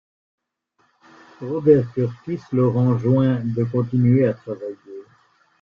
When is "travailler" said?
4.33-4.73